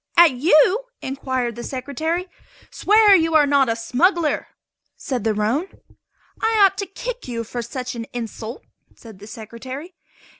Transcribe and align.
"At 0.17 0.31
you?" 0.31 0.85
inquired 1.03 1.55
the 1.55 1.63
Secretary. 1.63 2.27
"Swear 2.71 3.13
you 3.15 3.35
are 3.35 3.45
not 3.45 3.69
a 3.69 3.75
smuggler," 3.75 4.47
said 4.97 5.23
the 5.23 5.35
roan. 5.35 5.67
"I 6.41 6.59
ought 6.65 6.75
to 6.79 6.87
kick 6.87 7.27
you 7.27 7.43
for 7.43 7.61
such 7.61 7.93
an 7.93 8.05
insult," 8.11 8.63
said 8.95 9.19
the 9.19 9.27
Secretary. 9.27 9.93